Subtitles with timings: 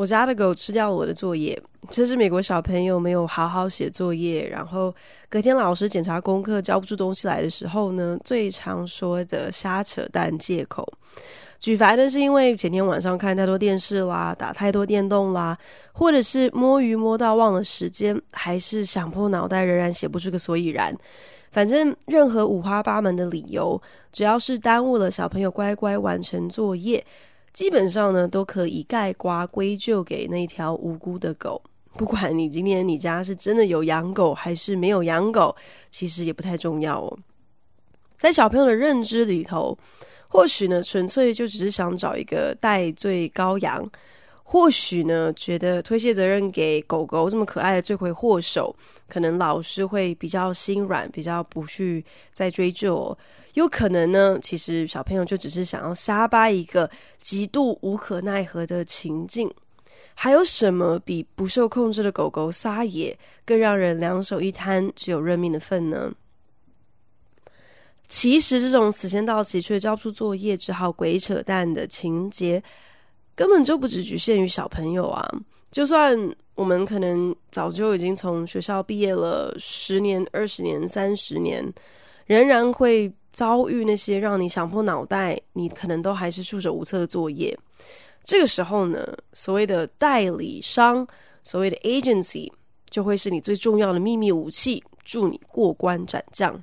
[0.00, 1.62] 我家的狗吃掉了我的作业。
[1.90, 4.94] 这是美国小朋友没有好好写作业，然后
[5.28, 10.90] 隔天老师检查功课交不出东西来的时候呢，最常说的瞎扯淡借口。
[11.58, 15.54] 举凡呢，是因为前天晚上看太多电视啦，打太多电动啦，
[15.92, 20.96] 或者是摸鱼摸到忘了时间，还是想破脑袋仍然写不出个所以然。
[21.50, 23.78] 反正任何五花八门的理由，
[24.12, 27.04] 只要是耽误了小朋友乖乖完成作业，
[27.52, 31.62] 基本上呢都可以盖瓜归咎给那条无辜的狗。
[31.94, 35.54] 不管你今天你家是真的有养狗还是没有养狗，
[35.90, 37.18] 其实也不太重要哦。
[38.16, 39.76] 在小朋友的认知里头，
[40.28, 43.90] 或许呢纯粹就只是想找一个戴罪羔羊。
[44.42, 48.74] 或许呢，觉得推卸责任给狗狗这么可爱的罪魁祸首，
[49.08, 53.18] 可能老师会比较心软，比较不去再追究哦。
[53.54, 59.50] 有可能呢，其实小朋友就只是想要瞎掰一个极度无可奈何的情境。
[60.14, 66.12] 还有什么比不受控制的狗狗撒野更让人两手一摊，只有认命的份呢？
[68.06, 72.62] 其实这种死线到期却交不出作业，只好鬼扯淡的情节。
[73.36, 75.26] 根本就不只局限于小朋友啊！
[75.70, 76.14] 就算
[76.54, 81.64] 我们可能早就已经从学校毕业了十年、二十年、三十年，
[82.26, 87.56] 仍然会遭遇那些让你想破脑袋，你可能都还是束手无策的作业。
[88.22, 91.06] 这个时候呢，所谓的代理商，
[91.42, 92.52] 所谓的 agency，
[92.88, 96.62] 就会是你最重要的秘密武器，助你过关斩将。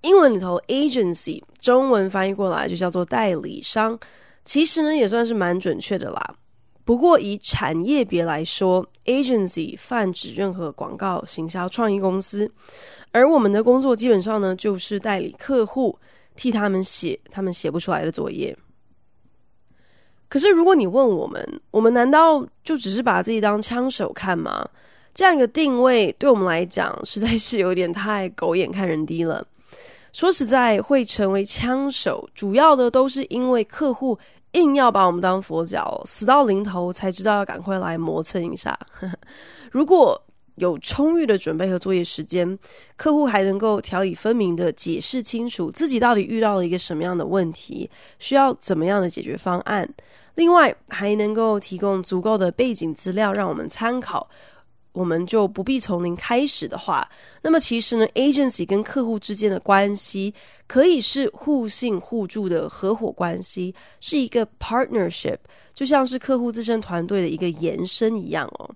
[0.00, 3.98] 英文里头 agency，中文翻译过来就叫做代理商。
[4.44, 6.34] 其实呢，也算是蛮准确的啦。
[6.84, 12.50] 不过以产业别来说，agency 泛指任何广告、行销、创意公司，
[13.12, 15.98] 而我们的工作基本上呢，就是代理客户，
[16.34, 18.56] 替他们写他们写不出来的作业。
[20.28, 24.66] 可是如果你问我们，我们难道就只是把自己当枪手看吗？
[25.12, 29.46] 这样一个定位，对我们来讲，实在是有点太狗眼看人低了。
[30.10, 34.18] 说实在，会成为枪手，主要的都是因为客户
[34.52, 38.78] 硬要把我们当佛脚，死到临头才知道要赶快来磨蹭一下。
[39.70, 40.18] 如果
[40.62, 42.56] 有充裕的准备和作业时间，
[42.94, 47.90] 客户还能够条理分明的解释清楚自己到底遇到了一个什么样的问题，
[48.20, 49.88] 需要怎么样的解决方案。
[50.36, 54.28] 另外，还能够提供足够的背景资料让我们参考。
[54.92, 57.08] 我们就不必从零开始的话，
[57.40, 60.34] 那么其实呢，agency 跟客户之间的关系
[60.66, 65.38] 可以是互信互助的合伙关系，是一个 partnership，
[65.72, 68.70] 就像是客户自身团队的一个延伸一样哦。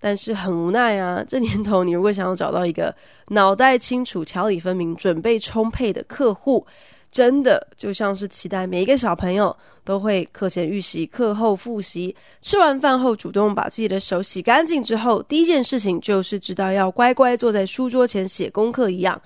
[0.00, 2.94] 但是很无奈啊， 这年头你如果想要找到一个
[3.28, 6.66] 脑袋清楚、条理分明、准备充沛的客户，
[7.10, 19.20] 真的就像是期待每一个小朋友都会课前预习、课后复习，吃完饭后主动把自己的手洗干净之后，第一件事情就是知道要乖乖坐在书桌前写功课一样。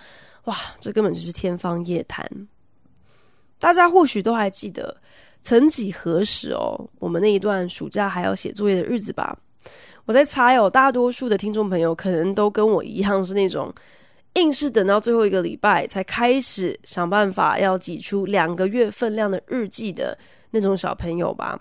[0.44, 2.24] 哇，这根本就是天方夜谭！
[3.58, 4.96] 大家或许都还记得，
[5.42, 9.36] 曾几何时哦，我们那一段暑假还要写作业的日子吧？
[10.04, 13.72] 我在猜哦，大多数的听众朋友可能都跟我一样是那种。
[14.36, 20.16] 硬是等到最后一个礼拜才开始想办法要挤出两个月分量的日记的
[20.52, 21.60] 那种小朋友吧。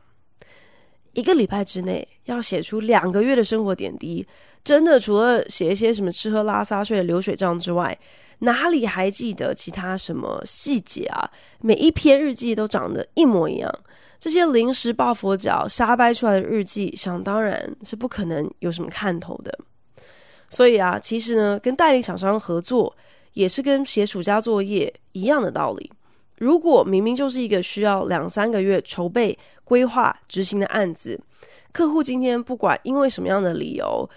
[1.11, 4.25] 一个礼拜之内要写出两个月的生活点滴，
[4.63, 7.99] 真的除了写一些什么吃喝拉撒睡的流水账之外，
[8.39, 11.29] 哪里还记得其他什么细节啊？
[11.59, 13.69] 每一篇日记都长得一模一样，
[14.21, 19.51] 这些临时抱佛脚瞎掰出来的日记，想当然是不可能有什么看头的。
[20.47, 22.95] 所以啊，其实呢，跟代理厂商合作
[23.33, 25.91] 也是跟写暑假作业一样的道理。
[26.37, 31.19] 如果明明就是一个需要两三个月筹备、规划、执行的案子，
[31.71, 34.07] 客户今天不管因为什么样的理由，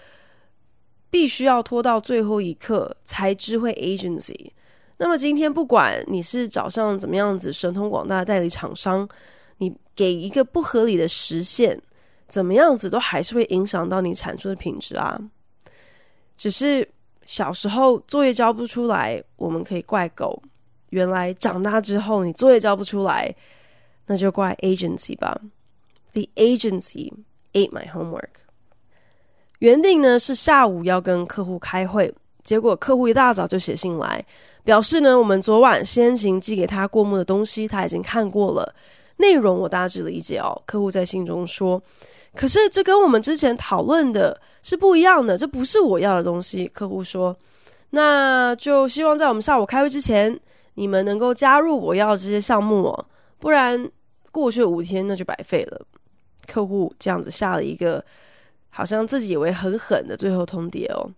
[1.09, 4.51] 必须要拖到最后一刻才知会 agency，
[4.97, 9.09] 那么今天不管你是找上怎么样子神通广大的代理厂商，
[9.57, 11.79] 你给一个不合理的时限，
[12.27, 15.19] 怎么样子都还是会影响到你产出的品质啊。
[16.35, 16.87] 只是
[17.25, 20.41] 小时候作业交不出来，我们可以怪狗。
[20.91, 23.33] 原来长大之后你作业交不出来，
[24.05, 25.39] 那就怪 agency 吧。
[26.13, 27.11] The agency
[27.53, 28.29] ate my homework。
[29.59, 32.13] 原定呢是下午要跟客户开会，
[32.43, 34.23] 结果客户一大早就写信来，
[34.63, 38.75] 表示呢我们昨晚先行寄给他过目的东西他已经看过了，
[39.17, 40.61] 内容我大致理解哦。
[40.65, 41.81] 客户在信中说，
[42.35, 46.67] 可是这跟我们之前讨论的是不一样的，这不是我要的东西。
[46.67, 47.35] 客户说，
[47.91, 50.39] 那就希望在我们下午开会之前，
[50.73, 53.05] 你们能够加入我要的这些项目哦，
[53.39, 53.89] 不然
[54.31, 55.85] 过去五天那就白费了。
[56.47, 58.03] 客户这样子下了一个。
[58.77, 61.09] 好像自己以为很狠的最后通牒哦。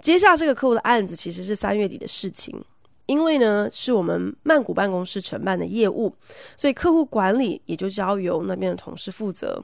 [0.00, 2.64] 接下这个客户的案子其实是三月底的事情，
[3.10, 6.14] 因为呢是我们曼谷办公室承办的业务，
[6.56, 9.60] 所以客户管理也就交由那边的同事负责。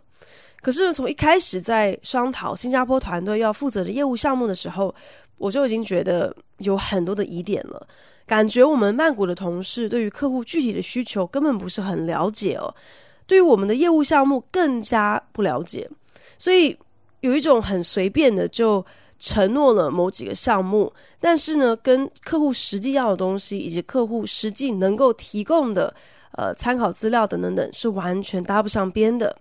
[0.61, 4.93] 可是呢，从一开始在商讨新加坡团队要负责的业务项目的时候，
[5.39, 7.87] 我就已经觉得有很多的疑点了，
[8.27, 12.75] 感觉我们曼谷的同事对于客户具体的需求根本不是很了解哦，
[13.29, 15.89] 对于我们的业务项目更加不了解，
[16.37, 16.77] 所以。
[17.21, 18.85] 有一种很随便的就
[19.19, 25.95] 承诺了某几个项目，但是呢，跟客户实际要的东西以及客户实际能够提供的
[26.33, 29.37] 呃参考资料等等等是完全搭不上边的。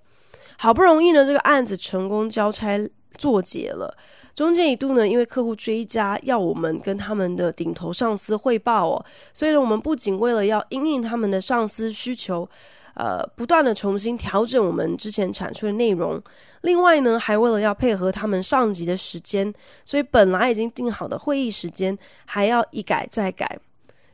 [0.58, 3.96] 好不容易呢，这个案子成功交差作结了，
[4.34, 12.48] 中间一度呢，因为客户追加要我们跟他们的顶头上司汇报哦，所以呢，我们不仅为了要因应他们的上司需求。
[12.96, 16.22] 呃，不断的重新调整我们之前产出的内容，
[16.62, 19.54] 另外呢，还为了要配合他们上级的时间，
[19.84, 23.60] 所以本来已经定好的会议时间还要一改再改，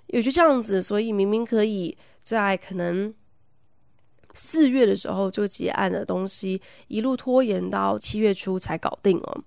[0.07, 3.13] 也就这样子，所以明明可以在可能
[4.33, 9.43] 四月的时候就结案的东西，一路拖延到七月初才搞定哦。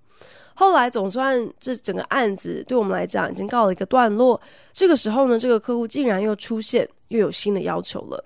[0.53, 4.39] 后来总算这整个案子对我们来讲已经告了一个段落，
[4.71, 8.23] 这个时候呢，这个客户竟然又出现，又有新的要求了。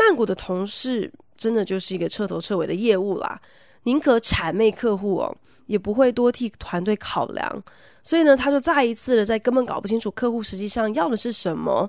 [0.00, 3.38] 曼谷的同事真的就是一个彻头彻尾的业务啦，
[3.82, 5.36] 宁可谄媚客户哦，
[5.66, 7.62] 也不会多替团队考量。
[8.02, 11.88] 所以呢，他就再一次的在根本搞不清楚客户实际上要的是什么，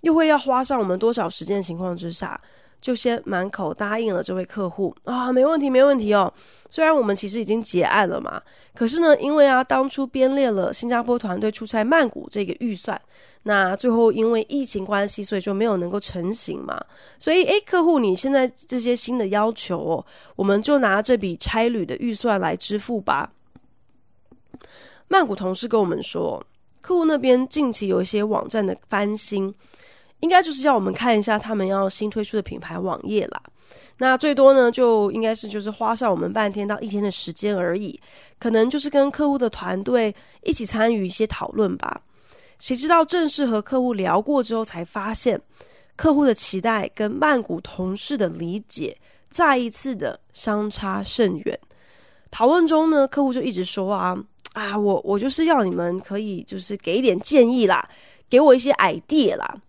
[0.00, 2.40] 又会要花上我们多少时间的情况之下。
[2.82, 6.34] 就先满口答应了这位客户啊，没问题，没问题哦。
[6.68, 8.42] 虽然我们其实已经结案了嘛，
[8.74, 13.00] 可是呢，因为啊，当初编列了新加坡团队出差曼谷这个预算，
[13.44, 16.80] 那最后因为疫情关系，所以就没有能够成型嘛。
[17.18, 20.06] 所以，诶，客户你现在这些新的要求哦，
[20.36, 23.32] 我们就拿这笔差旅的预算来支付吧。
[25.08, 26.44] 曼谷同事跟我们说，
[26.80, 29.54] 客户那边近期有一些网站的翻新。
[30.20, 33.42] 应该就是要我们看一下他们要新推出的品牌网页啦。
[33.98, 38.00] 那最多呢，就应该是就是花上我们半天到一天的时间而已，
[38.38, 42.00] 可能就是跟客户的团队一起参与一些讨论吧。
[42.62, 45.40] 谁知道正式和客户聊过之后，才发现
[45.96, 48.96] 客户的期待跟曼谷同事的理解
[49.28, 51.58] 再一次的相差甚远。
[52.30, 54.16] 讨论中呢，客户就一直说啊
[54.52, 57.90] 啊，我我就是要你们可以就是给一点建议啦，
[58.30, 59.60] 给我一些 idea 啦。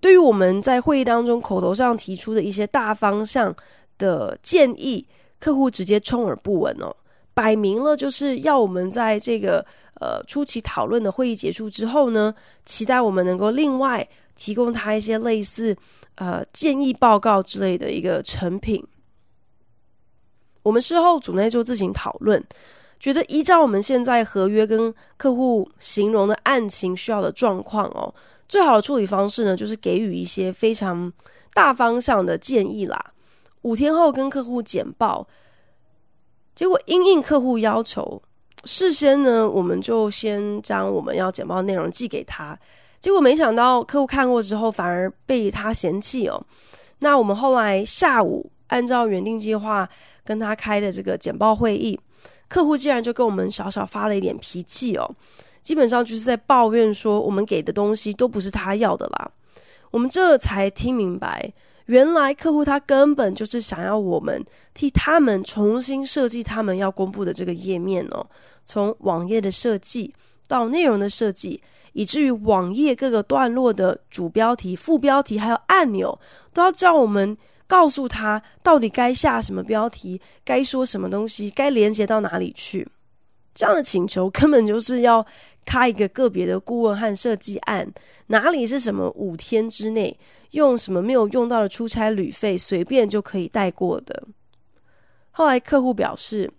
[0.00, 3.54] 对于我们在会议当中口头上提出的一些大方向
[3.98, 5.06] 的建议，
[5.38, 6.96] 客户直接充耳不闻哦，
[7.34, 9.64] 摆明了就是要我们在这个
[10.04, 12.34] 呃初期讨论的会议结束之后呢，
[12.66, 14.06] 期待我们能够另外
[14.36, 15.74] 提供他一些类似
[16.16, 18.84] 呃建议报告之类的一个成品。
[20.62, 22.42] 我们事后组内就自行讨论，
[23.00, 28.14] 觉得依照我们现在合约跟客户形容的案情需要的状况哦。
[28.46, 31.10] 最好的处理方式呢，就是给予一些非常
[31.54, 33.12] 大方向的建议啦。
[33.62, 35.26] 五天后跟客户简报，
[36.54, 38.22] 结果因应客户要求，
[38.64, 42.58] 事先呢我们就先将我们要简报的内容寄给他。
[43.00, 46.42] 结果没想到客户看过之后，反而被他嫌弃哦。
[47.00, 49.86] 那我们后来下午按照原定计划
[50.24, 52.00] 跟他开的这个简报会议，
[52.48, 55.14] 客户竟然就跟我们小小发了一点脾气哦。
[55.62, 59.30] 基本上就是在抱怨说，我们给的东西都不是他要的啦。
[59.90, 61.52] 我们这才听明白，
[61.86, 64.42] 原来客户他根本就是想要我们
[64.72, 68.26] 替他们重新设计他们要公布的这个页面哦，
[68.64, 70.14] 从网页的设计
[70.48, 76.18] 到内容的设计，以至于网页各个段落的主标题、副标题还有按钮，
[76.52, 82.86] 都要叫我们告诉他到底该下什么标题，该说什么东西，该连接到哪里去。
[83.54, 85.24] 这样的请求根本就是要
[85.64, 87.88] 开一个个别的顾问和设计案，
[88.26, 90.18] 哪里是什么五天之内
[90.50, 94.24] 用什么没有用到的出差旅费随便就可以带过的。
[95.30, 96.50] 后来客户表示：“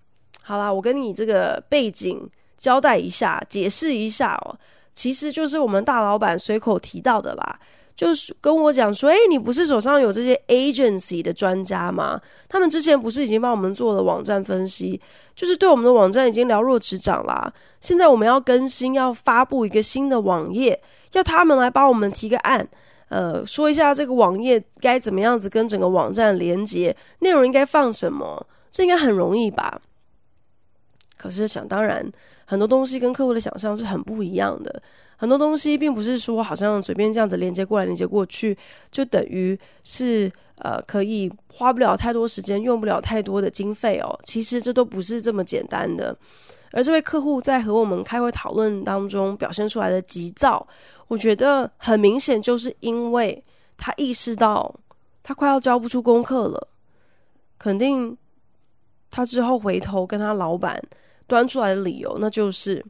[0.47, 4.55] 好啦，我跟你这个背景交代一下，解释一下哦，
[4.93, 7.59] 其实就是我们大老板随口提到的啦。
[7.95, 12.21] 就是跟我讲说，诶，你不是手上有这些 agency 的专家吗？
[12.47, 15.01] 他们之前不是已经帮我们做了网站分析，
[15.33, 17.51] 就是对我们的网站已经了若指掌啦。
[17.79, 20.79] 现在我们要更新，要发布一个新的网页，
[21.13, 22.67] 要他们来帮我们提个案，
[23.07, 29.81] 呃，说一下这个网页该怎么样子跟整个网站连接，内容应该放什么，这应该很容易吧？
[31.25, 32.07] 可是想当然，
[32.45, 34.83] 很多东西跟客户的想象是很不一样的。
[35.17, 38.55] 很多东西并不是说好像随便这样子连接过来、连接过去，
[38.91, 44.19] 就等于是呃可以花不了太多时间、用不了太多的经费哦。
[44.23, 46.15] 其实这都不是这么简单的。
[46.71, 50.67] 而这位客户在和我们开会讨论当中表现出来的急躁，
[51.07, 53.43] 我觉得很明显就是因为
[53.77, 54.71] 他意识到
[55.23, 56.67] 他快要交不出功课了，
[57.57, 58.15] 肯定
[59.09, 60.77] 他之后回头跟他老板
[61.27, 62.85] 端出来的理由，那就是。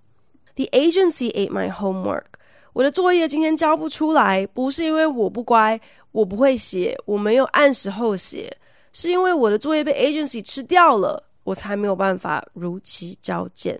[0.56, 2.24] The agency ate my homework。
[2.72, 5.78] 我的作业今天交不出来，不是因为我不乖，
[6.12, 8.56] 我不会写，我没有按时候写，
[8.94, 13.78] 是因为我的作业被 agency 吃掉了，我才没有办法如期交件。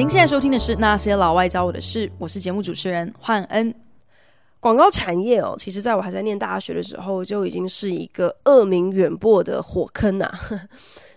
[0.00, 3.74] 您现在收听的是《那些老外教我的事》，我是节目主持人焕恩。
[4.58, 10.32] 广告产业哦，其实在我还在念大学的时候，就已经是一个恶名远播的火坑呐、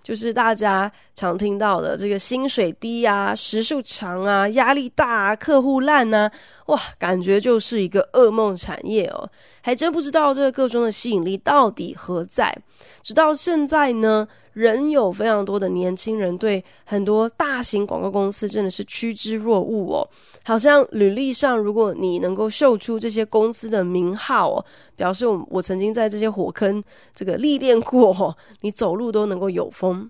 [0.03, 6.31] 就是大家常听到的这个薪水低啊、时数长啊、压力大啊、客户烂呐、啊，
[6.67, 9.29] 哇，感觉就是一个噩梦产业哦。
[9.62, 12.53] 还真不知道这个个中的吸引力到底何在。
[13.01, 20.07] 直到现在呢，仍有非常多的年轻人对很多大型广告公司真的是趋之若鹜哦。
[20.43, 26.83] 好像履历上，如果你能够秀出这些公司的名号哦，表示我我曾经在这些火坑
[27.15, 30.09] 这个历练过，你走路都能够有风。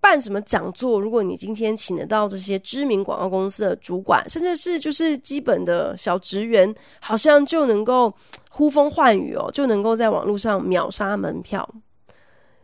[0.00, 8.14] 办什么讲座，如果你今天请得到这些知名广告公司的主管，甚至是就是基本的小职员，好像就能够
[8.50, 11.66] 呼风唤雨哦，就能够在网络上秒杀门票。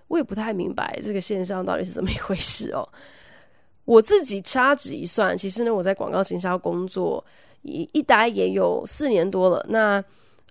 [0.09, 2.87] 我也不太明白这个现象到底是怎么一回事哦。
[3.91, 7.25] 我自己掐指一算，其实呢，我在广告行销工作
[7.63, 10.01] 一一待也有四年多了，那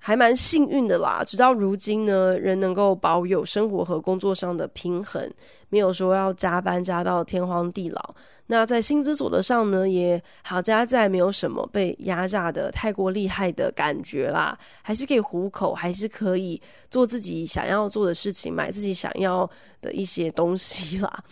[0.01, 1.23] 还蛮幸运的啦。
[1.25, 5.31] 直到如今呢，仍能够保有生活和工作上的平衡，
[5.69, 8.13] 没有说要加班加到天荒地老。
[8.47, 21.23] 那在薪资所得上呢，也好加在没有什么被压榨的太过厉害的感觉啦，还是可以糊口，还是可以做自己想要做的事情，买自己想要的一些东西啦。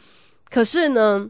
[0.50, 1.30] 可是呢，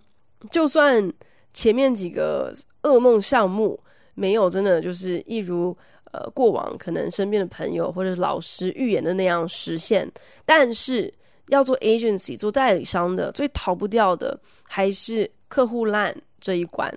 [0.52, 1.12] 就算
[1.54, 2.54] 前面几个
[2.84, 3.80] 噩梦项目
[4.14, 5.76] 没有真的就是一如
[6.12, 10.12] 呃过往可能身边的朋友或者是老师预言的那样实现，
[10.46, 11.14] 但是
[11.48, 16.94] 要做 agency 做代理商的最逃不掉的还是客户烂这一关。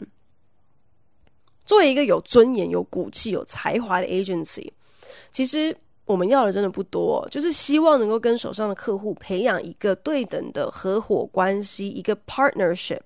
[1.65, 4.69] 作为一个有尊严、有骨气、有才华的 agency，
[5.31, 5.77] 其实
[6.11, 12.99] 我们要的真的不多，就是希望能够跟手上的客户培养一个对等的合伙关系，一个 partnership。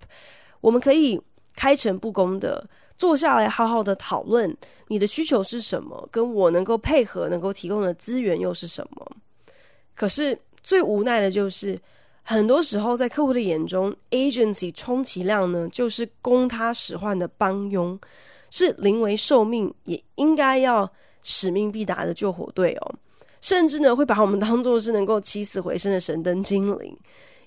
[0.63, 1.21] 我们可以
[1.55, 4.57] 开诚布公的坐下来，好好的讨论
[4.89, 9.07] 你的需求是什么，跟我能够配合、能够提供的资源又是什么。
[9.95, 11.79] 可是最无奈的就是，
[12.23, 18.01] 很多时候在客户的眼中，agency 充其量呢就是供他使唤的帮佣，
[18.49, 20.91] 是临危受命也应该要
[21.25, 22.95] 使命必达的救火队哦，
[23.41, 26.97] 甚至呢会把我们当做是能够起死回生的神灯精灵。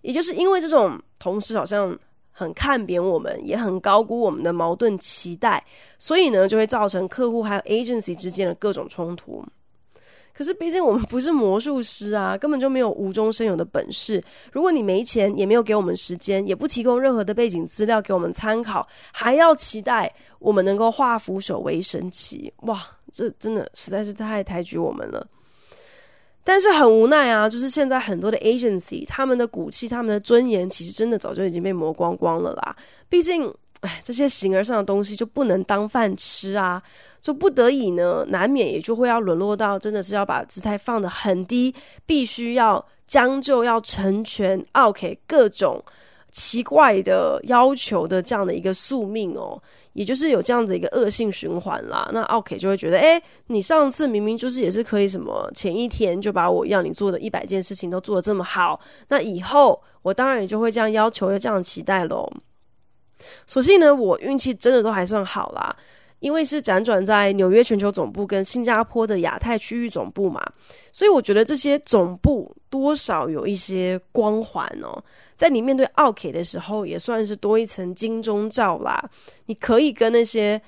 [0.02, 1.98] 也就是因为这种同时好像。
[2.40, 5.66] 很看扁我们，也很高估我们的矛盾期待，
[5.98, 9.44] 所以呢，就会造成客户还有 agency 之间的各种冲突。
[10.36, 14.24] 可是，毕竟我们不是魔术师啊，根本就没有无中生有的本事。
[14.52, 25.26] 如果你没钱，也没有给我们时间，也不提供任何的背景资料给我们参考，还要期待我们能够化腐朽为神奇，哇，这真的实在是太抬举我们了。
[26.44, 32.74] 但是很无奈啊，就是现在很多的 agency，他们的骨气、他们的尊严，其实真的早就已经被磨光光了啦。
[33.10, 36.82] 毕竟，哎，这些形而上的东西就不能当饭吃啊，
[37.20, 45.84] 就不得已呢，难免也就会要沦落到真的是要把姿态放得很低，必须要将就、要成全，OK，各种
[46.32, 49.62] 奇怪的要求的这样的一个宿命哦。
[49.98, 62.32] 也就是有这样的一个恶性循环啦，那 OK 就会觉得，诶，你上次明明就是也是可以什么，前一天就把我要你做的一百件事情都做的这么好，那以后我当然也就会这样要求，要这样期待喽。
[63.48, 65.76] 所幸呢，我运气真的都还算好啦，
[66.20, 70.44] 因为是辗转在纽约全球总部跟新加坡的亚太区域总部嘛，
[70.92, 75.04] 所以我觉得这些总部多少有一些光环哦。
[75.36, 79.08] 在你面对奥 K 的时候，也算是多一层金钟罩啦。
[79.46, 80.60] 你可以跟那些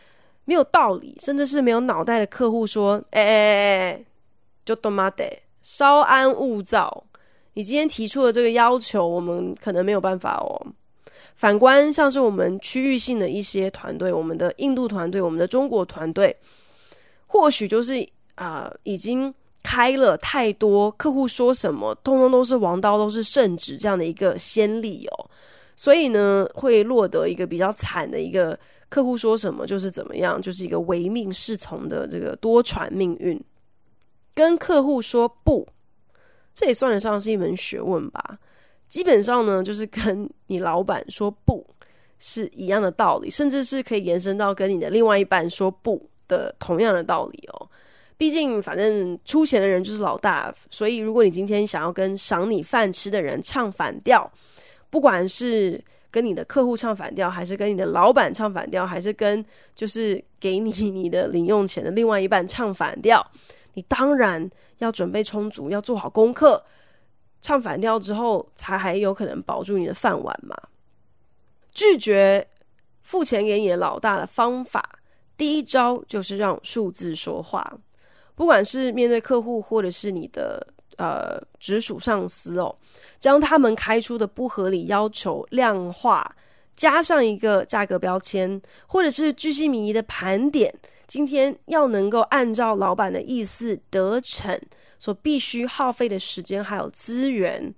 [0.46, 4.06] 没有道理，甚至是没有脑袋的客户说：“哎哎哎哎，
[4.64, 5.26] 就他妈的，
[5.64, 7.04] 稍安勿躁。
[7.56, 10.68] 你今天提出的这个要求，我们可能没有办法哦。”
[11.40, 16.36] 反观像是我们区域性的一些团队，我们的印度团队，我们的中国团队，
[17.28, 18.06] 或许就是
[18.36, 19.34] 啊、已经。
[19.62, 25.30] 开了太多，客户说什么，通通都是王道，都是圣旨这样的一个先例哦，
[25.76, 33.40] 所以呢，会落得一个比较惨的一个客户说什么就是怎么样，就是一个唯命是从的这个多舛命运。
[34.34, 35.68] 跟客户说不，
[36.56, 38.40] 这也算得上是一门学问吧。
[38.90, 41.66] 基本上呢，就是跟你老板说不
[42.18, 47.70] 是一样的道理，甚至是可以延伸到跟你的另外一半说不的同样的道理哦。
[48.18, 54.30] 毕竟，反正出钱的人就是老大，所以如果你今天想要跟赏你饭吃的人唱反调，
[54.90, 55.82] 不管是
[56.12, 63.26] 跟你的客户唱反调，还是跟你的老板唱反调，还是跟就是给你你的零用钱的另外一半唱反调，
[63.76, 66.62] 你当然要准备充足，要做好功课，
[67.42, 70.56] 唱反调之后才还有可能保住你的饭碗嘛。
[71.72, 72.48] 拒绝
[73.04, 75.00] 付钱给你的老大的方法，
[75.38, 77.80] 第一招就是让数字说话。
[78.36, 80.66] 不管是面对客户，或者是你的
[80.98, 82.76] 呃直属上司哦，
[83.18, 86.36] 将他们开出的不合理要求量化，
[86.76, 90.74] 加上一个价格标签，或者是巨细靡遗的盘点，
[91.06, 94.58] 今天要能够按照老板的意思得逞，
[95.00, 97.74] 所必须耗费的时间还有资源，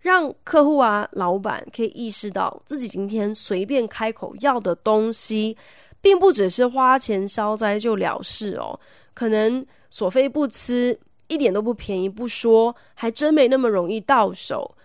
[0.00, 5.54] 让客户啊、老板可以意识到自己今天随便开口要的东西，
[6.00, 8.80] 并不只是花钱消灾就了事哦，
[9.12, 9.66] 可能。
[9.92, 10.96] 所费不貲，
[11.26, 14.76] 一点都不便宜不说，还真没那么容易到手。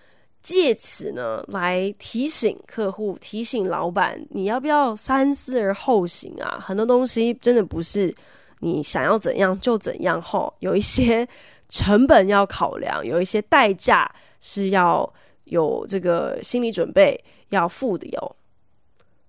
[0.41, 6.57] 借此呢，来提醒客户、提醒老板，你要不要三思而后行啊？
[6.59, 8.15] 很多东西真的不是
[8.61, 11.27] 你想要怎样就怎样，吼，有一些
[11.75, 14.09] 成本要考量，有一些代价
[14.39, 18.35] 是要有这个心理准备要付的哟。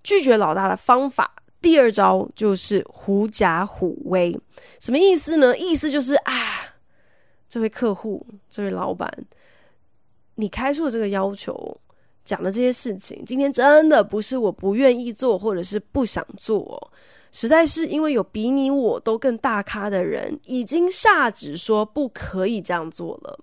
[0.01, 1.33] 拒绝老大的方法。
[1.59, 4.39] 第二招就是狐假虎威，
[4.79, 5.57] 什么意思呢？
[5.57, 6.33] 意思就是啊，
[7.49, 9.11] 这位客户、这位老板，
[10.35, 11.81] 你开出的这个要求，
[12.23, 16.91] 讲的这些事情，今天真的不是我不愿意做，或者是不想做，
[17.31, 23.39] 实在是因为有比你我都更大咖的人已经下旨说不可以这样做了。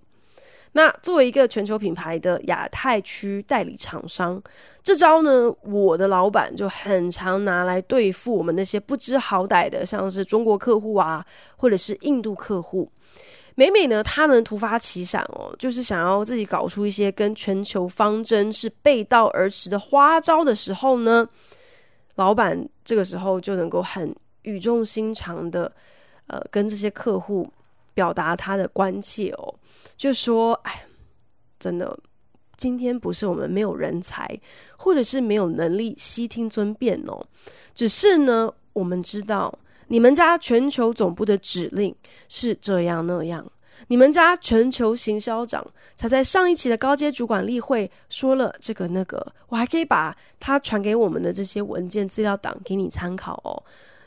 [0.77, 4.42] 那作为一个全球品牌的亚太区代理厂商，
[4.83, 11.25] 这招呢，我的老板就很常拿来对付我们那些不知好歹的，像是中国客户啊，
[11.57, 12.90] 或者是印度客户。
[13.55, 21.25] 每每呢，他们突发奇想哦，就是想要自己搞出一些跟全球方针是背道而驰的花招的时候呢，
[22.14, 25.70] 老板这个时候就能够很语重心长的，
[26.27, 27.53] 呃，跟这些客户
[27.92, 29.55] 表达他的关切哦。
[29.96, 30.87] 就说，哎，
[31.59, 31.98] 真的，
[32.57, 34.29] 今天不是我们没有人才，
[34.77, 37.27] 或者是没有能力悉听尊便哦，
[37.74, 39.57] 只是呢，我们知道
[39.88, 41.94] 你们家全球总部的指令
[42.29, 43.44] 是这样那样，
[43.89, 53.63] 你们家全球行销长才在上一期的高阶主管例会说了这个那个，我还可以把他传给我们的这些文件资料档给你参考哦，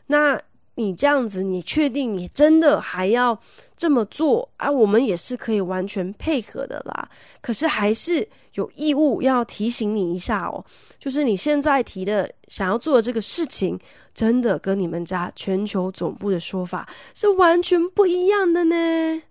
[0.08, 0.41] 那。
[0.80, 3.41] 你这样子，你确定你真的还要
[3.75, 4.69] 这么做啊？
[4.69, 7.10] 我们也是可以完全配合的啦。
[7.41, 10.63] 可是还是有义务要提醒你一下哦，
[10.99, 13.80] 就是你现在提的想要做的这个事情，
[14.13, 19.23] 真的跟你们家全球总部的说法是完全不一样的呢。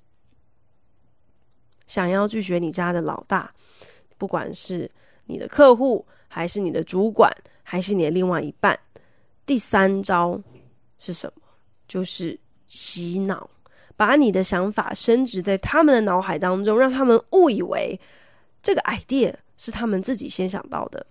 [1.87, 3.53] 想要拒绝你家的老大，
[4.19, 4.91] 不管是
[5.27, 7.31] 你的客户，还是你的主管，
[7.63, 8.79] 还是你的另外一半，
[9.45, 10.41] 第三招。
[10.99, 11.43] 是什么？
[11.87, 13.51] 就是洗脑，
[13.97, 18.01] 把你的想法深植在他们的脑海当中，让他们误以为
[18.63, 21.07] 这个 idea 是他们自己先想到的。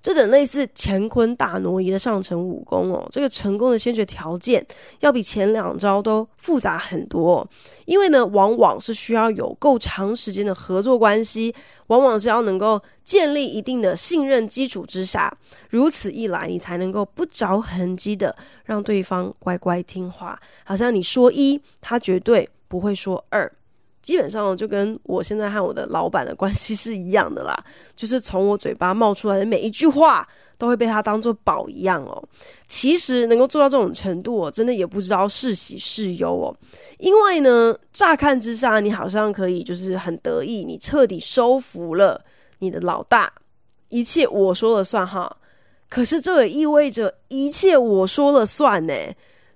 [0.00, 4.64] 这等类似乾坤大挪移的上乘武功哦，这个成功的先决条件
[5.00, 7.48] 要比前两招都复杂很多。
[7.84, 11.54] 因为呢，往往是需要有够长时间的合作关系，
[11.86, 15.32] 往往是要能够建立一定的信任基础之下，
[15.70, 23.50] 如此一来，你才能够不着痕迹的让对方乖乖听话，好像你说一，他绝对不会说二。
[24.02, 27.56] 基本上就跟我现在和我的老板的关系是一样的啦，
[27.94, 30.26] 就是从我嘴巴冒出来的每一句话，
[30.58, 32.22] 都会被他当做宝一样哦。
[32.66, 36.54] 其实能够做到这种程度，哦，真的也不知道是喜是忧哦。
[36.98, 42.20] 因为呢，乍看之下，你好像可以就是很得意，你彻底收服了
[42.58, 43.32] 你的老大，
[43.88, 45.36] 一切我说了算哈。
[45.88, 48.94] 可是这也意味着一切我说了算呢，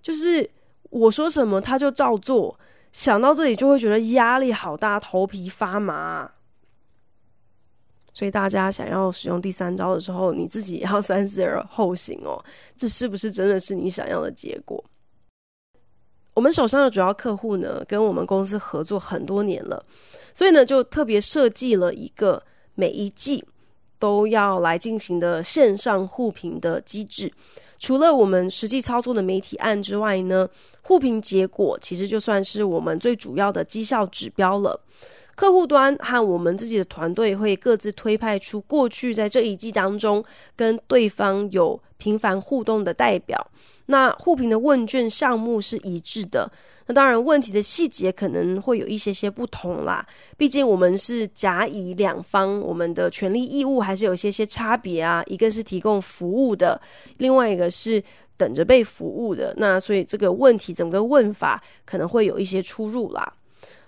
[0.02, 0.48] 就是
[0.90, 2.56] 我说什么他就照做。
[2.96, 6.32] 想到这里就会觉得压力好大，头皮发麻。
[8.14, 12.42] 所以大家想要使用第三招的时候，你自己也要 三思而后行哦。
[12.74, 14.82] 这是不是真的是你想要的结果？
[16.32, 19.85] 我们手上的主要客户呢，跟我们公司合作很多年了，
[20.32, 22.42] 所以呢，就特别设计了一个
[22.74, 23.44] 每一季
[23.98, 27.30] 都要来进行的线上互评的机制。
[27.78, 30.48] 除了我们实际操作的媒体案之外呢，
[30.82, 34.80] 互评结果其实就算是我们最主要的绩效指标了。
[35.34, 40.24] 客户端和我们自己的团队会各自推派出过去在这一季当中
[40.56, 43.50] 跟对方有频繁互动的代表。
[43.87, 46.51] 那互评的问卷项目是一致的。
[46.88, 50.07] 那当然，问题的细节可能会有一些些不同啦。
[50.37, 55.20] 毕竟我们是甲乙两方，我们的权利义务还是有些些差别啊。
[55.27, 56.81] 一个是提供服务的，
[57.18, 58.01] 另外一个是
[58.37, 59.53] 等着被服务的。
[59.57, 63.33] 那所以这个问题整个问法可能会有一些出入啦。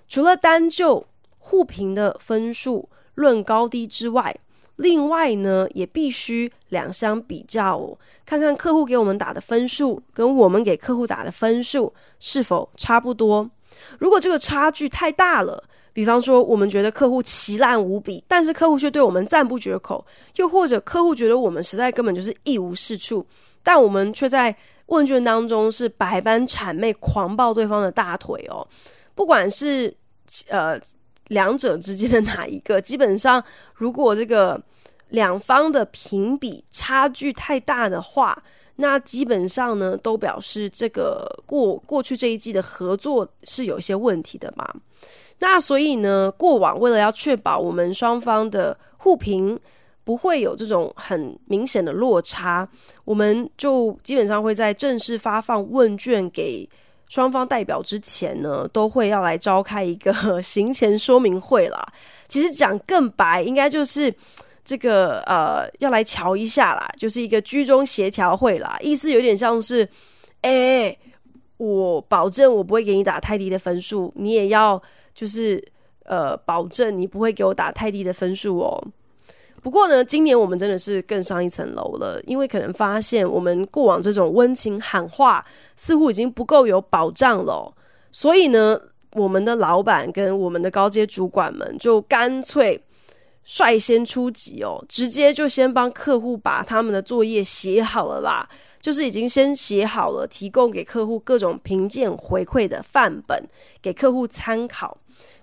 [0.09, 1.07] 除了单就
[1.39, 4.35] 互评的分数论高低之外，
[4.79, 13.51] 另外呢，也必须两相比较哦，看看客户给我们打的分数跟我们给客户打的分数是否差不多。
[13.99, 15.63] 如果这个差距太大了，
[15.93, 23.27] 比方说我们觉得客户奇烂无比，但是客户却对我们赞不绝口，又或者客户觉得我们实在根本就是一无是处，
[23.65, 24.55] 但我们却在
[24.87, 28.65] 问卷当中是百般谄媚、狂抱对方的大腿哦，
[29.17, 29.93] 不管是
[30.49, 30.81] 呃。
[31.29, 32.81] 两者之间的哪一个？
[32.81, 33.43] 基本上，
[33.75, 34.61] 如果这个
[35.09, 38.43] 两方的评比差距太大的话，
[38.77, 44.67] 那基本上呢，都表示这个过过去这一季的合作是有一些问题的嘛。
[45.39, 49.59] 那所以呢，过往为了要确保我们双方的互评
[50.05, 52.69] 不会有这种很明显的落差，
[53.05, 56.69] 我们就基本上会在正式发放问卷给。
[57.09, 61.87] 双方代表之前呢，都会要来召开一个 行前说明会啦。
[62.29, 64.15] 其实讲更白，应该就是
[64.65, 68.77] 这个呃，要来瞧一下啦，就是一个居中协调会啦。
[68.81, 69.89] 意思有点像是，
[70.43, 70.95] 哎，
[71.57, 74.81] 我保证我不会给你打太低的分数，你也要
[75.15, 75.63] 就是
[76.05, 78.83] 呃，保证你不会给我打太低的分数哦。
[79.69, 85.45] 不过呢，今年我们真的是更上一层楼了，因为可能发现我们过往这种温情喊话
[85.77, 87.71] 似乎已经不够有保障了，
[88.11, 88.81] 所以呢，
[89.13, 92.83] 我们的老板跟我们的高阶主管们就干脆
[93.45, 98.49] 率先出击哦，直接就先帮客户把他们的作业写好了啦，
[98.81, 103.47] 就是已经先写好了，提供给客户各种评鉴回馈的范本
[103.83, 104.97] 给客户参考。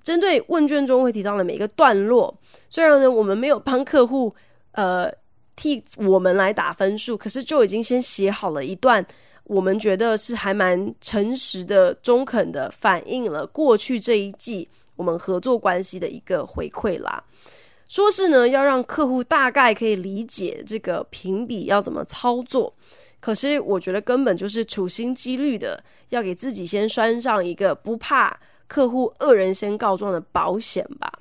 [0.04, 2.38] 针对问卷中会提到的每一个段落，
[2.70, 4.36] 虽然呢，我们没有帮客户
[4.74, 5.12] 呃
[5.56, 9.06] 替我们来打分数，可是就已经先写好了一段
[9.46, 17.24] 我们觉得是还蛮诚实的、中肯的反映了过去这一季我们合作关系的一个回馈啦。
[17.88, 22.74] 说是呢，要让客户大概可以理解这个评比要怎么操作，
[23.20, 28.40] 可是我觉得根本就是处心积虑的要给自己先拴上一个不怕。
[28.68, 31.12] 客户恶人先告状的保险吧。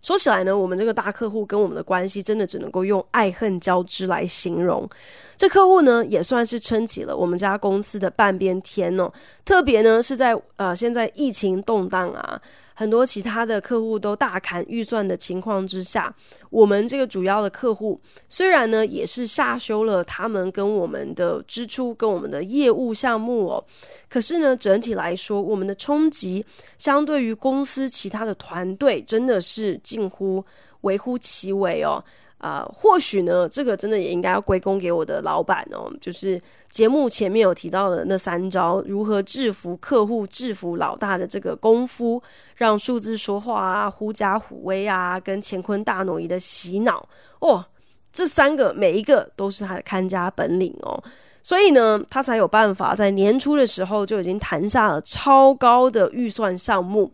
[0.00, 4.88] 说起来呢，我们这个大客户跟我们的关系真的只能够用爱恨交织来形容。
[5.36, 9.12] 这客户呢，也算是撑起了我们家公司的半边天哦。
[9.44, 12.40] 特别呢，是在呃现在疫情动荡啊。
[12.78, 16.14] 很多其他的客户都大砍预算的情况之下，
[16.48, 23.64] 我们这个主要的客户虽然呢也是下修了他们跟我们的支出跟我们的业务项目哦，
[24.08, 26.46] 可是呢整体来说，我们的冲击
[26.78, 30.44] 相对于公司其他的团队真的是近乎
[30.82, 32.04] 微乎其微哦。
[32.38, 35.92] 啊、或许呢，这个真的也应该要归功给我的老板哦。
[36.00, 42.22] 就是节目前面有提到的那三招，如何制服客户、制服老大的这个功夫，
[42.54, 47.08] 让数字说话啊，狐假虎威啊，跟乾坤大挪移的洗脑
[47.40, 47.64] 哦，
[48.12, 51.02] 这三个每一个都是他的看家本领哦。
[51.42, 57.10] 所以呢，他才有办法在年初的时候就已经谈下了超高的预算项目，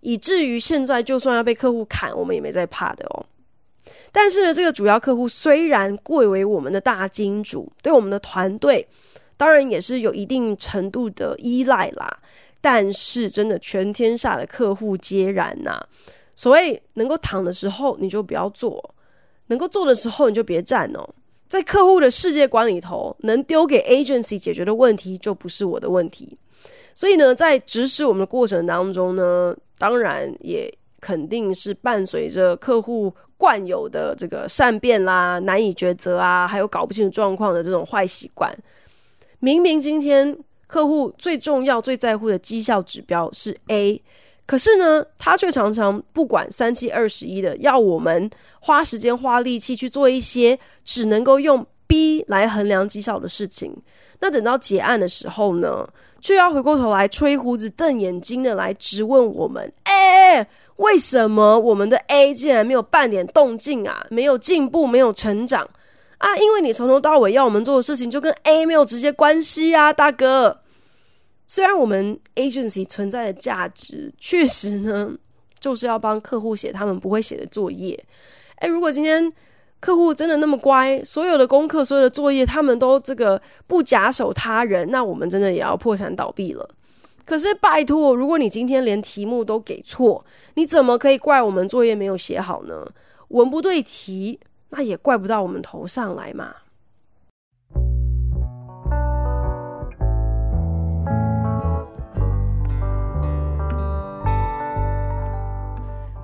[0.00, 3.26] 以至于现在就算要被客户砍，我们也没在怕的哦。
[4.12, 8.86] 但是呢，这个主要客户虽然贵为我们的大金主，对我们的团队
[9.36, 12.18] 当然也是有一定程度的依赖啦。
[12.62, 15.82] 但是真的全天下的客户皆然呐、
[16.36, 18.94] 所谓能够躺的时候你就不要坐，
[19.46, 21.08] 能够坐的时候你就别站哦。
[21.48, 26.36] 在客户的世界观里头，能丢给 agency 解决的问题就不是我的问题。
[26.94, 38.54] 所以呢，在指使我们的过程当中呢，当然也肯定是伴随着客户惯有的这个善变啦、难以抉择啊，还有搞不清楚状况的这种坏习惯。
[39.38, 44.02] 明明今天客户最重要、最在乎的绩效指标是 A。
[44.44, 48.28] 可是呢，他却常常不管三七二十一的，要我们
[48.60, 53.74] 花时间花力气去做一些只能够用 B 来衡量绩效的事情。
[54.18, 55.88] 那等到结案的时候呢，
[56.20, 60.46] 却要回过头来吹胡子瞪眼睛的来质问我们：哎，
[60.80, 64.06] 为什么我们的 A 竟然没有半点动静啊？
[64.10, 65.68] 没有进步，没有成长
[66.18, 66.36] 啊？
[66.38, 70.60] 因为你从头到尾要我们做的事情就跟 A 没有直接关系啊，大哥。
[71.46, 75.10] 虽然我们 agency 存在的价值确实呢，
[75.58, 77.98] 就是要帮客户写他们不会写的作业。
[78.60, 79.30] 诶，如果今天
[79.80, 86.66] 客户真的那么乖，所有的功课、所有的作业，他们都这个不假手他人，那我们真的也要破产倒闭了。
[87.30, 92.84] 可是拜托，如果你今天连题目都给错，你怎么可以怪我们作业没有写好呢？
[93.28, 94.40] 文不对题，
[94.70, 96.52] 那也怪不到我们头上来嘛。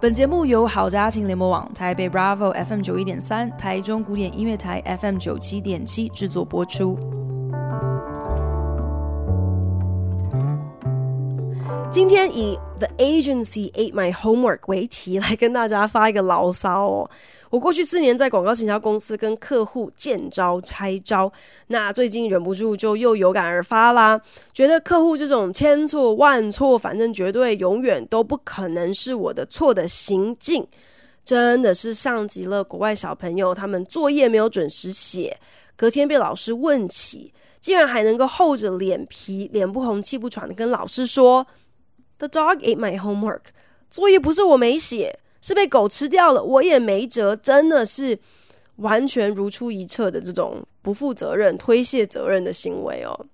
[0.00, 6.98] 本节目由好家庭联播网、台北 Bravo FM 九一点三、台中古典音乐台 FM 九七点七制作播出。
[11.88, 17.10] 今天以 The Agency Ate My Homework 为题来跟大家发一个牢骚哦。
[17.48, 21.32] 我过去四年在广告行销公司跟客户见招拆招，
[21.68, 24.20] 那最近忍不住就又有感而发啦，
[24.52, 30.66] 觉得客户这种千错万错，反正绝对永远都不可能是我的错的行径，
[31.24, 35.38] 真的是像极了国外小朋友，他们作业没有准时写，
[35.76, 41.46] 隔天被老师问起，竟然还能够厚着脸皮，脸不红气不喘的跟老师说
[42.18, 43.42] ：“The dog ate my homework，
[43.90, 48.18] 作业不是我没写。”是被狗吃掉了，我也没辙，真的是
[48.76, 53.26] 完全如出一辙的这种不负责任、推卸责任的行为哦。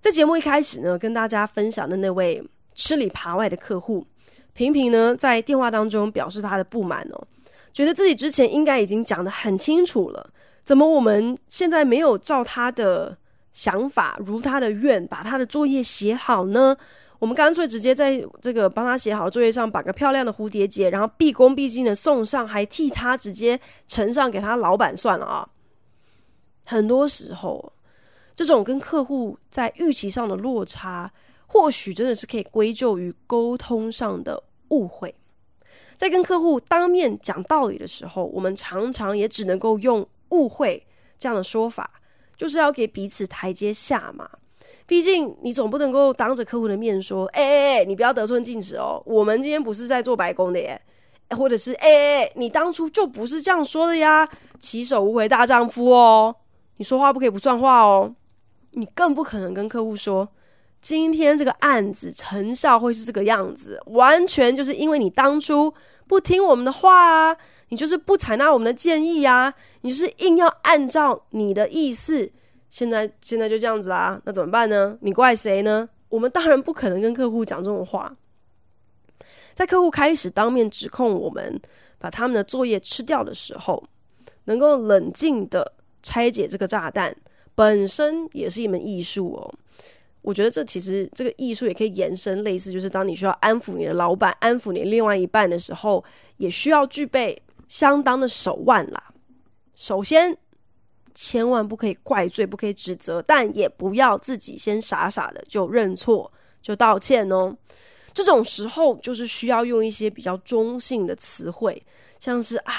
[0.00, 2.42] 在节目一开始呢，跟大家分享的那位
[2.74, 4.06] 吃里扒外的客户，
[4.54, 7.26] 频频呢在电话当中表示他的不满哦，
[7.74, 10.30] 觉得自己之前应该已经讲得很清楚了，
[10.64, 13.14] 怎么我们现在没有照他的
[13.52, 16.74] 想法、如他的愿，把他的作业写好呢？
[17.22, 25.48] 我们干脆直接在这个帮他写好的作业上绑个漂亮的蝴蝶结，然后毕恭毕敬的送上，还替他直接呈上给他老板算了啊。
[26.66, 27.72] 很多时候，
[28.34, 31.12] 这种跟客户在预期上的落差，
[31.46, 35.14] 或许真的是可以归咎于沟通上的误会。
[35.96, 40.84] 在跟客户当面讲道理的时候，我们常常也只能够用误会
[41.20, 41.88] 这样的说法，
[42.36, 44.28] 就是要给彼此台阶下嘛。
[44.92, 50.78] 毕竟，你总不能够当着客户的面说：“哎哎哎，你不要得寸进尺哦，我们今天不是在做白工的耶。”
[51.34, 54.28] 或者是“哎哎哎，你当初就不是这样说的呀，
[54.58, 56.36] 起手无回大丈夫哦，
[56.76, 58.14] 你说话不可以不算话哦。”
[58.72, 60.28] 你更不可能跟客户说
[60.82, 65.72] ：“今天这个案子成效会是这个样子，完全就是因为你当初
[66.06, 67.34] 不听我们的话啊，
[67.70, 72.30] 你就是不采纳我们的建议呀，你就是硬要按照你的意思。”
[72.72, 74.96] 现在现在就这样子啊，那怎么办呢？
[75.02, 75.86] 你怪谁呢？
[76.08, 78.16] 我们当然不可能跟客户讲这种话。
[79.52, 81.60] 在客户开始当面指控我们
[81.98, 83.84] 把他们的作业吃掉的时候，
[84.44, 85.70] 能够冷静的
[86.02, 87.14] 拆解这个炸弹，
[87.54, 89.54] 本身也是一门艺术哦。
[90.22, 96.02] 我觉得这其实这个艺术也可以延伸，类似就是当你需要安抚你的老板、安抚你另外一半的时候，
[96.38, 99.12] 也需要具备相当的手腕啦。
[99.74, 100.38] 首先。
[101.14, 107.56] 千万不可以怪罪，不可以指责，但也不要自己先傻傻的就认错、就道歉哦。
[108.14, 111.82] 这种时候就是需要用一些比较中性的词汇，
[112.18, 112.74] 像是啊，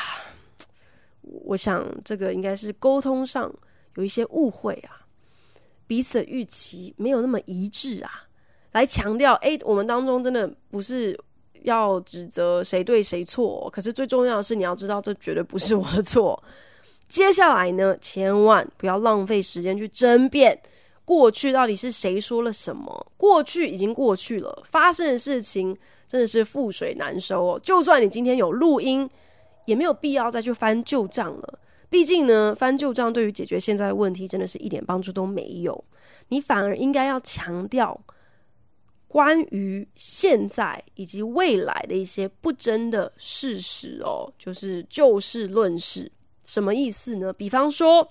[1.21, 3.51] 我想这个应该是沟通上
[3.95, 5.07] 有一些误会啊，
[5.87, 8.27] 彼此的预期没有那么一致啊，
[8.73, 11.19] 来强调，诶，我们当中真的不是
[11.63, 16.41] 要指责谁对谁错，可是最重要的是你要知道，这绝对不是我的错。
[17.13, 20.59] 接下来呢，千万不要浪费时间去争辩
[21.05, 23.05] 过去到底是谁说了什么。
[23.17, 27.59] 过去已经过去了，发生的事情真的是覆水难收哦。
[27.61, 29.07] 就算你今天有录音，
[29.65, 31.59] 也没有必要再去翻旧账了。
[31.87, 35.85] 毕竟呢，翻旧账对于解决现在的问题真的是一点帮助都没有。
[36.29, 38.03] 你反而应该要强调
[39.07, 46.11] 关于现在以及未来的一些不争的事实哦，就是就事论事。
[46.43, 47.31] 什么意思呢？
[47.33, 48.07] 比方说，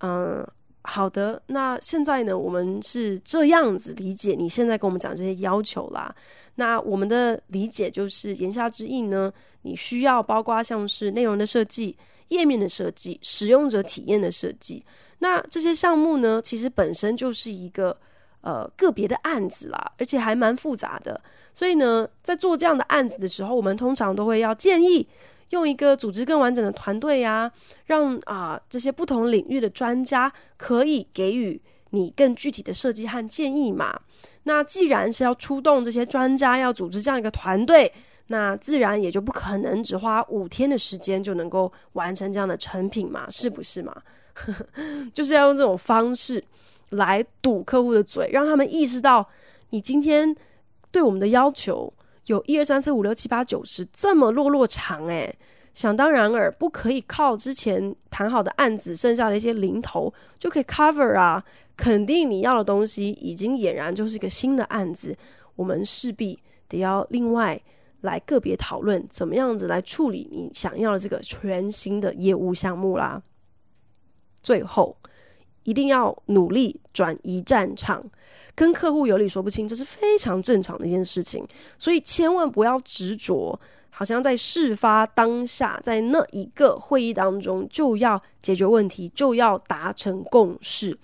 [0.00, 0.46] 嗯，
[0.82, 6.14] 好的，那现在呢，我们是这样子理解你现在跟我们讲这些要求啦。
[6.56, 11.96] 那我们的理解就是言下之意呢，你需要包括像是内容的设计、
[12.28, 14.84] 页面的设计、使用者体验的设计。
[15.18, 17.96] 那这些项目呢，其实本身就是一个
[18.42, 21.20] 呃个别的案子啦，而且还蛮复杂的。
[21.52, 25.08] 所以呢，在做这样的案子的时候，我们通常都会要建议。
[25.54, 27.48] 用一个组织更完整的团队呀，
[27.86, 34.00] 让啊、这些不同领域的专家可以给予你更具体的设计和建议嘛。
[34.42, 37.90] 那既然是要出动这些专家，要组织这样一个团队，
[38.26, 43.94] 那自然也就不可能只花五天的时间就能够完成这样的成品嘛，是不是嘛？
[45.14, 46.42] 就是要用这种方式
[46.90, 49.24] 来堵客户的嘴，让他们意识到
[49.70, 50.34] 你今天
[50.90, 51.92] 对我们的要求。
[52.26, 55.36] 有一二三四五六七八九十这么落落长诶，
[55.74, 61.44] 想当然尔，不可以靠之前谈好的案子剩下的一些零头就可以 cover 啊！
[61.76, 65.16] 肯定你要的东西已经俨然就是一个新的案子，
[65.56, 67.60] 我们势必得要另外
[68.02, 73.20] 来个别讨论怎么样子来处理你想要的这个全新的业务项目啦。
[74.40, 74.96] 最后，
[75.64, 78.08] 一定要努力转移战场。
[78.56, 81.44] 跟客户有理说不清，这是非常正常的一件事情，
[81.76, 83.58] 所以千万不要执着，
[83.90, 90.96] 好像在事发当下，在那一个会议当中就要解决问题，就要达成共识。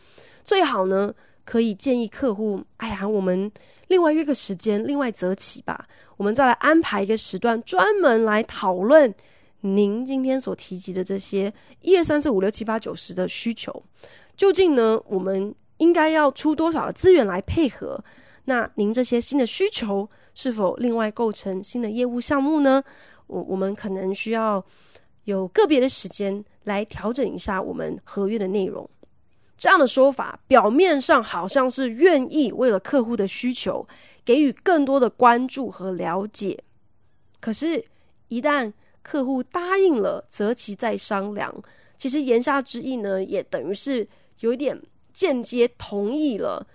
[0.44, 1.12] 最好呢，
[1.44, 3.50] 可以建议客户，哎呀，我们
[3.88, 9.12] 另外约个时间，另外择期吧，我们再来安排一个时段，专门来讨论
[9.62, 13.82] 您今天所提及的这些一二三四五六七八九十的需求，
[14.36, 15.52] 究竟呢，我们。
[15.80, 18.02] 应该要出多少的资源来配合？
[18.44, 22.82] 那您这些新的需求是否另外构成新的业务项目呢？
[23.26, 24.64] 我我们可能需要
[25.24, 28.88] 有个别的时间来调整一下我们合约的内容。
[29.56, 33.86] 这样的说法表面上好像是愿意为了客户的需求
[34.24, 36.62] 给予更多的关注和了解，
[37.40, 37.84] 可是，
[38.28, 41.54] 一旦客户答应了，择期再商量，
[41.96, 44.06] 其实言下之意呢，也等于是
[44.40, 44.80] 有一点。
[45.20, 46.66] 间接同意了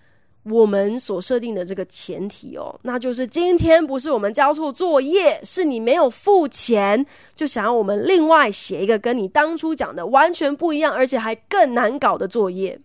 [0.44, 7.04] 我们所设定的这个前提哦，那就是今天不是我们交错作业，是你没有付钱，
[7.36, 12.80] 就想要我们另外写一个跟你当初讲的完全不一样，而且还更难搞的作业。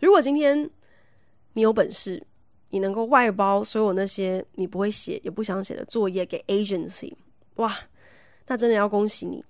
[0.00, 0.68] 如果今天
[1.54, 2.22] 你有本事，
[2.68, 7.14] 你能够外包所有那些你不会写也不想写的作业给 agency，
[7.54, 7.74] 哇，
[8.48, 9.42] 那真的要恭喜你。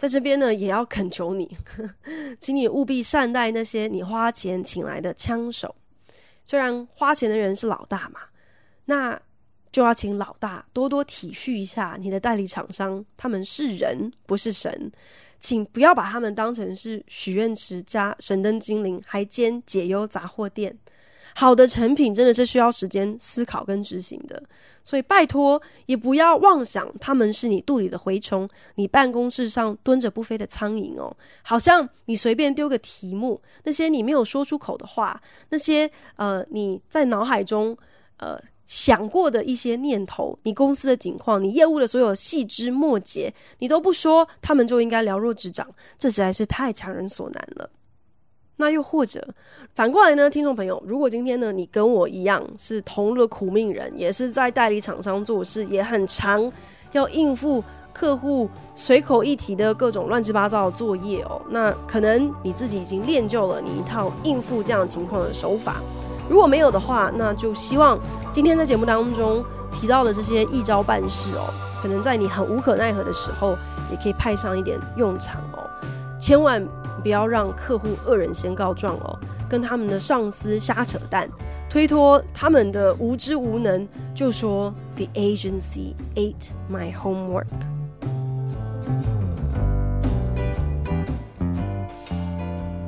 [0.00, 1.54] 在这边呢，也要恳求你，
[2.40, 5.76] 请你务必善待那些你花钱请来的枪手。
[6.42, 8.20] 虽然花钱的人是老大嘛，
[8.86, 9.20] 那
[9.70, 14.90] 就要请老大多多体恤一下你的代理厂商，他们是人，不是神，
[15.38, 20.74] 请不要把他们当成是许愿池加神灯精灵，还兼解忧杂货店。
[21.34, 24.42] 好的成品真的是需要时间思考跟执行的，
[24.82, 31.16] 所以拜托也不要妄想他们是你肚里的蛔虫，你办公室上蹲着不飞的苍蝇哦。
[31.42, 37.76] 好像你随便丢个题目，那些你没有说出口的话，那些呃你在脑海中
[38.18, 47.70] 呃想过的一些念头，你公司的景况，你业务的所有细枝末节，你都不说，他们就应该了若指掌，这实在是太强人所难了。
[48.60, 49.26] 那又或者
[49.74, 50.28] 反过来呢？
[50.28, 56.48] 听众朋友，如果今天呢，你跟我一样是同了苦命人，也是在代理厂商做事，也很常
[56.92, 61.40] 要应付客户随口一提的各种乱七八糟的作业哦。
[61.48, 65.76] 那可能你自己已经练就了你一套应付这样情况的手法。
[66.28, 67.98] 如果没有的话，那就希望
[68.30, 69.42] 今天在节目当中
[69.72, 71.48] 提到的这些一招半式哦，
[71.80, 73.56] 可能在你很无可奈何的时候，
[73.90, 75.64] 也可以派上一点用场哦。
[76.20, 76.62] 千万。
[77.00, 81.28] 不要让客户恶人先告状哦，跟他们的上司瞎扯淡，
[81.68, 87.46] 推脱他们的无知无能，就说 The agency ate my homework。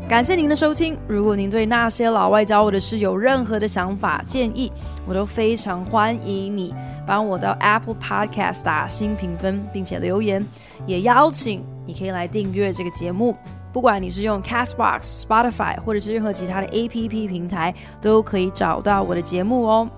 [0.09, 4.71] 感谢您的收听，如果您对那些老外教我的事有任何的想法建议，
[5.07, 6.75] 我都非常欢迎你
[7.07, 10.47] 帮我到 Apple Podcast 打新评分，并且留言，
[10.87, 13.35] 也邀请你可以来订阅这个节目。
[13.73, 19.89] 不管你是用 Castbox、Spotify 或者是任何其他的 APP 平台，都可以找到我的节目哦。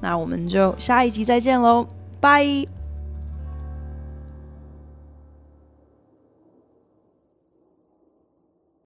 [0.00, 1.86] 那我们就下一集再见喽，
[2.20, 2.75] 拜。